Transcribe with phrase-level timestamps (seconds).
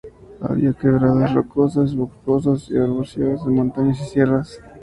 [0.41, 4.59] Habita en quebradas rocosas, boscosas o arbustivas, de montañas y sierras.